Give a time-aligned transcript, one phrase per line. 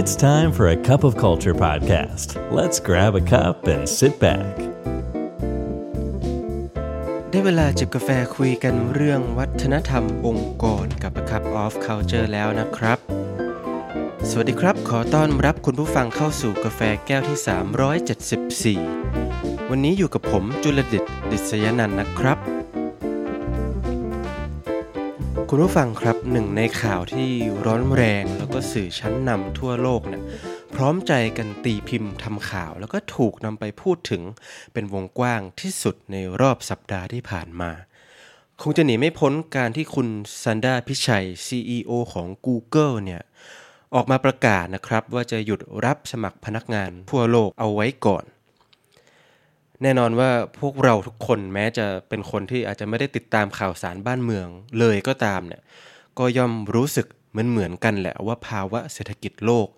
[0.00, 2.28] It's time for a cup of culture podcast.
[2.58, 4.54] Let's grab a cup and sit back.
[7.30, 12.98] ได้เวลาจิบกาแฟคุยกันเรื่องวัฒนธรรมองค์กรกับ A Cup of Culture แล้วนะครับ
[14.30, 22.38] สวัสดีครับ ขอต้อนรับคุณผู้ฟังเข้าสู่กาแฟแก้วที่ 374 วันนี้อยู่กับผมจุลดิตดิษยนันนะครับ
[25.50, 27.30] คุณผู้ฟังครับหนึ่งในข่าวที่
[27.66, 30.22] ร้อนแรงแล้วก็สื่อชั้นนำทั่วโลกเนี่ย
[30.74, 34.22] พร้อมใจกันตีพิมพ์ทำข่าว แล้วก็ถูกนำไปพูดถึง
[34.72, 37.70] เป็นวงกว้างที่สุดในรอบสัปดาห์ที่ผ่านมา
[38.62, 40.08] คงจะหนีไม่พ้นการที่คุณ
[40.44, 43.22] ซันดาพิชัย CEO ของ Google เนี่ย
[43.94, 48.24] ออกมาประกาศนะครับว่าจะหยุดรับสมัครพนักงานทั่วโลกเอาไว้ก่อน
[49.82, 50.30] แน่นอนว่า
[50.60, 54.46] พวกเราทุกคนแม้จะเป็นคนที่อาจจะไม่ได้ติดตามข่าวสารบ้านเมือง
[54.78, 55.62] เลยก็ตามเนี่ย
[56.18, 59.68] ก็ย่อมรู้สึกเหมือนเหมือนกันแหละว่าภาวะเศรษฐกิจโลก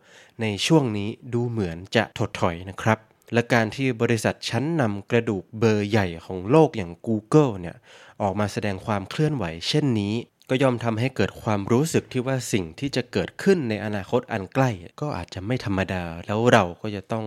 [0.40, 2.98] ในช่วงนี้ดูเหมือนจะถดถอยนะครับ
[3.34, 7.77] และการที่บริษัทชั้นนำกระดูกเบอร์ใหญ่ของโลกอย่าง Google เนี่ย
[8.22, 10.14] ออกมาแสดงความเคลื่อนไหวเช่นนี้
[10.48, 17.24] ก็ย่อมทำให้เกิดความรู้สึกที่ว่าสิ่งที่จะเกิดขึ้นในอนาคตอันใกล้ ก็อาจจะไม่ธรรมดา แล้วเราก็จะต้อง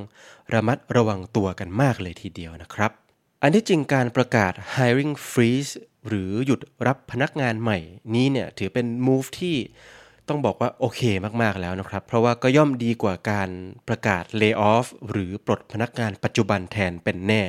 [0.53, 2.91] ระมัดระวังตัวกันมากเลยทีเดียวนะครับ
[3.41, 5.73] อันที่จริงการประกาศ hiring freeze
[6.07, 7.79] หรือหยุดรับพนักงานใหม่
[8.15, 9.57] นี้เนี่ยถือเป็น move ที่
[10.27, 11.01] ต้องบอกว่าโอเค
[11.41, 13.49] มากๆแล้วนะครับ เพราะว่าก็ย่อมดีกว่าการ
[13.87, 17.43] ประกาศ lay off หรือปลดพนักงานปัจจุบันแทนเป็นแน่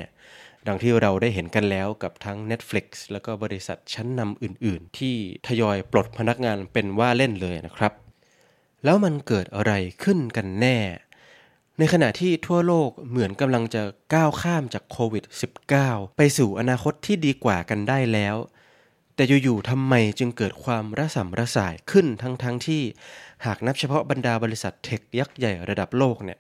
[0.67, 7.93] ดังที่เราได้เห็นกันแล้วกับทั้ง Netflix แล้วก็บริษัทชั้นนำอื่น ๆ ที่ทยอยปลดพนักงานเป็นว่าเล่นเลยนะครับ
[8.85, 10.79] แล้วมันเกิดอะไรขึ้นกันแน่
[11.79, 13.83] ในขณะที่ทั่วโลกเหมือนกำลังจะ
[14.15, 15.25] ก้าวข้ามจากโควิด
[15.71, 18.37] -19 ไปสู่อนาคตที่ดีกว่ากันได้แล้ว
[19.15, 22.83] แต่อยู่ ๆทำไมจึงเกิดความระสำระสายขึ้นทั้งๆทที่
[23.47, 26.39] หากนับเฉพาะบรรดาบริษัทเทคยักษ์ใหญ่ระดับโลกเนี่ย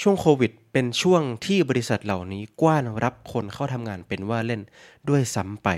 [0.00, 4.62] ช่วงโควิดเป็นช่วงที่บริษัทเหล่านี้กว้านรับคนเข้าทำงานเป็นว่าเล่น
[5.08, 5.68] ด้วยซ้ำไป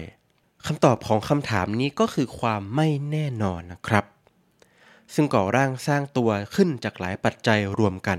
[0.66, 4.04] คำตอบของคำถามนี้ก็คือความไม่แน่นอนนะครับ
[5.14, 8.18] ซึ่งก่อร่างสร้างตัวขึ้นจากหลายปัจจัยรวมกัน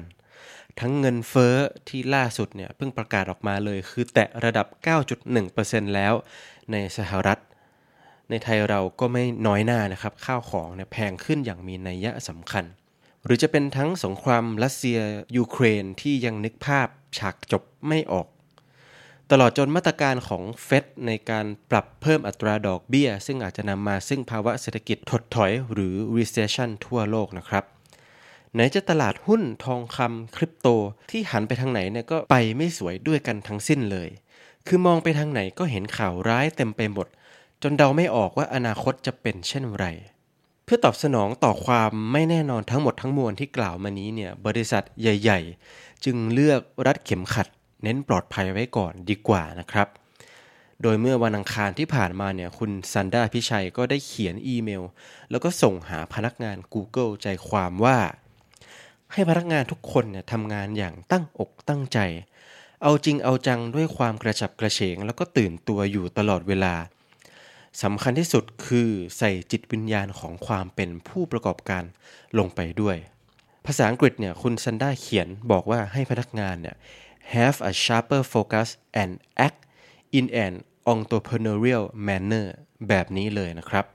[0.80, 1.56] ทั้งเงินเฟ้อ
[1.88, 4.68] ที่ล่าสุดเนี่ยเพิ่งประกาศออกมาเลย คือแตะระดับ
[5.26, 6.14] 9.1%แล้ว
[6.72, 7.40] ในสหรัฐ
[8.30, 12.66] ในไทยเราก็ไม่น้อยหน้านะครับ ข้าวของเนี่ยแพงขึ้นอย่างมีนัยยะสำคัญ
[13.26, 15.00] หรือจะเป็นทั้งสงครามรัสเซีย
[15.38, 16.88] ยูเครนที่ยังนึกภาพ
[17.18, 18.28] ฉากจบไม่ออก
[19.32, 27.64] ตลอดจนมาตรการของเฟดในการปรับเพิ่มอัตราดอกเบี้ย ซึ่งอาจจะนำมาซึ่งภาวะเศรษฐกิจถดถอยหรือ recession ทั่วโลกนะครับ
[28.54, 30.68] ไหนจะตลาดหุ้นทองคำคริปโต
[31.12, 34.10] ที่หันไปทางไหนเนี่ยก็ไปไม่สวยด้วยกันทั้งสิ้นเลย
[34.68, 37.08] คือมองไปทางไหนก็เห็นข่าวร้ายเต็มไปหมด
[37.64, 39.86] จนเดาไม่ออกว่าอนาคตจะเป็นเช่นไร
[40.72, 45.40] พื่อตอบสนองต่อความไม่แน่นอนทั้งหมดทั้งมวลที่กล่าวมานี้เนี่ยบริษัทใหญ่
[45.72, 47.48] ๆ จึงเลือกรัดเข็มขัด
[47.84, 49.88] เน้นปลอดภัยไว้ก่อนดีกว่านะครับ
[50.82, 54.84] โดยเมื่อวันอังคารที่ผ่านมาเนี่ยคุณซันดาพิชัยก็ได้เขียนอีเมล
[55.30, 57.98] แล้วก็ส่งหาพนักงาน Google ใจความว่า
[59.14, 62.00] ให้พนักงานทุกคนเนี่ยทำงานอย่างตั้งอกตั้งใจ
[62.84, 66.76] เอาจริงเอาจังด้วยความกระฉับกระเฉง แล้วก็ตื่นตัวอยู่ตลอดเวลา
[67.84, 71.84] สำคัญที่สุดคือใส่จิตวิญญาณของความเป็นผู้ประกอบการ
[72.38, 72.98] ลงไปด้วย
[73.66, 76.76] ภาษาอังกฤษเนี่ยคุณซันด้าเขียนบอกว่าให้พนักงานเนี่ย
[77.36, 78.70] have a sharper focus
[79.02, 79.12] and
[79.48, 79.60] act
[80.18, 80.54] in an
[80.94, 82.48] entrepreneurial manner
[82.88, 83.86] แบบนี้เลยนะครับ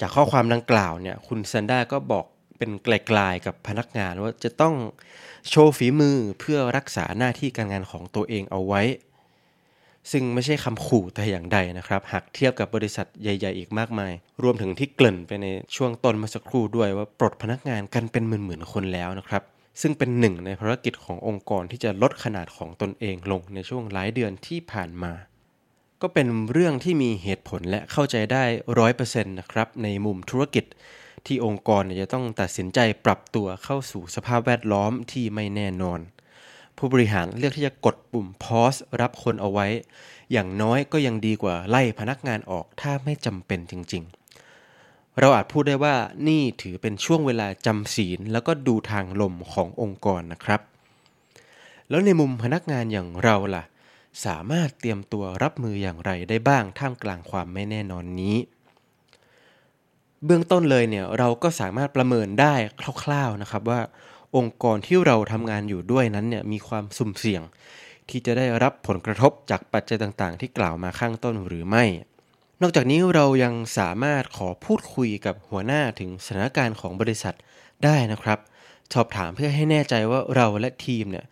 [0.00, 2.24] จากข้อความดังกล่าวเนี่ยคุณซันด้าก็บอก
[2.58, 4.74] เป็นไกลๆกับพนักงานว่าจะต้อง
[5.48, 8.82] โชว์ฝีมือเพื่อรักษาหน้าที่การงานของตัวเองเอาไว้
[10.12, 19.42] ซึ่งไม่ใช่คำขู่แต่อย่างใดนะครับ หากเทียบกับบริษัทใหญ่ ๆ อีกมากมาย รวมถึงที่เกริ่นไปในช่วงต้นเมื่อสักครู่ด้วยว่าปลดพนักงานกันเป็นหมื่นๆคนแล้วนะครับ
[19.80, 25.12] ซึ่งเป็นหนึ่งในภารกิจขององค์กรที่จะลดขนาดของตนเองลงในช่วงหลายเดือนที่ผ่านมา
[26.02, 28.44] ก็เป็นเรื่องที่มีเหตุผลและเข้าใจได้
[28.78, 30.64] ร้อยเปอร์เซ็นต์นะครับในมุมธุรกิจ
[31.26, 36.00] ที่องค์กรจะต้องตัดสินใจปรับตัวเข้าสู่สภาพแวดล้อมที่ไม่แน่นอน
[36.78, 39.66] ผู้บริหารเลือกที่จะกดปุ่ม pause รับคนเอาไว้
[40.32, 44.02] อย่างน้อยก็ยังดีกว่าไล่พนักงานออกถ้าไม่จำเป็นจริง
[44.60, 45.94] ๆ เราอาจพูดได้ว่า
[46.28, 50.60] นี่ถือเป็นช่วงเวลาจำศีลแล้วก็ดูทางลมขององค์กรนะครับ
[51.88, 53.64] แล้วในมุมพนักงานอย่างเราล่ะ
[54.24, 58.36] สามารถเตรียมตัวรับมืออย่างไรได้บ้างท่ามกลางความไม่แน่นอนนี้
[60.24, 62.54] เบื้องต้นเลยเนี่ยเราก็สามารถประเมินได้
[63.02, 63.80] คร่าว ๆนะครับว่า
[64.36, 67.42] องค์กรที่เราทำงานอยู่ด้วยนั้นเนี่ยมีความสุ่มเสี่ยง
[68.08, 71.84] ที่จะได้รับผลกระทบจากปัจจัยต่างๆ ที่กล่าวมาข้างต้นหรือไม่
[72.62, 77.34] นอกจากนี้เรายังสามารถขอพูดคุยกับหัวหน้าถึงสถานการณ์ของบริษัท
[77.84, 78.38] ได้นะครับ
[78.94, 81.24] สอบถามเพื่อให้แน่ใจว่าเราและทีมเนี่ย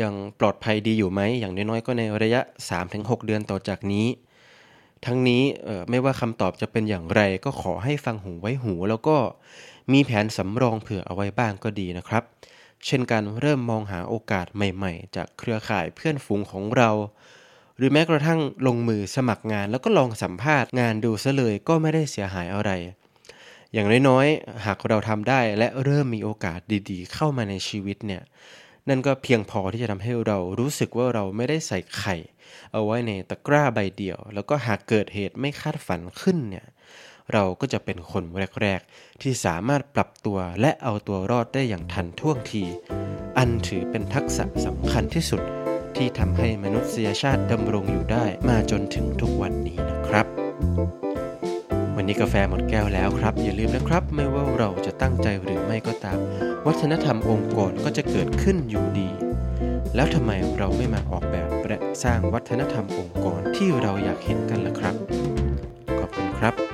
[0.00, 2.40] ยังปลอดภัยดีอยู่ไหม อย่างน้อยๆก็ในระยะ
[2.82, 4.06] 3-6 เดือนต่อจากนี้
[5.06, 5.42] ทั้งนี้
[5.90, 9.16] ไม่ว่าคำตอบจะเป็นอย่างไรก็ขอให้ฟังหูไว้หูแล้วก็
[9.92, 12.22] มีแผนสำรองเผื่อเอาไว้บ้างก็ดีนะครับ
[12.84, 16.90] เช่นการเริ่มมองหาโอกาสใหม่ๆ จากเครือข่ายเพื่อนฝูงของเรา
[17.76, 22.70] หรือแม้กระทั่งลงมือสมัครงานแล้วก็ลองสัมภาษณ์งานดูซะเลยก็ไม่ได้เสียหายอะไร
[23.72, 26.60] อย่างน้อยๆ หากเราทำได้และเริ่มมีโอกาส
[26.90, 28.22] ดีๆ เข้ามาในชีวิตเนี่ย
[28.88, 32.16] นั่นก็เพียงพอที่จะทำให้เรารู้สึกว่าเราไม่ได้ใส่ไข่
[32.72, 36.66] เอาไว้ในตะกร้าใบเดียว แล้วก็หากเกิดเหตุไม่คาดฝันขึ้นเนี่ย
[37.32, 38.24] เราก็จะเป็นคน
[38.62, 42.64] แรกๆ ที่สามารถปรับตัวและเอาตัวรอดได้อย่างทันท่วงที
[43.38, 45.42] อันถือเป็นทักษะสำคัญที่สุด
[45.96, 50.26] ที่ทำให้มนุษยชาติดำรงอยู่ได้มาจนถึงทุกวันนี้นะครับ
[51.96, 56.18] วันนี้กาแฟหมดแก้วแล้วครับ อย่าลืมนะครับ ไม่ว่าเราจะตั้งใจหรือไม่ก็ตาม
[56.66, 59.08] วัฒนธรรมองค์กรก็จะเกิดขึ้นอยู่ดี
[59.94, 64.94] แล้วทำไมเราไม่มาออกแบบและสร้างวัฒนธรรมองค์กรที่เราอยากเห็นกันล่ะครับ
[65.98, 66.73] ขอบคุณครับ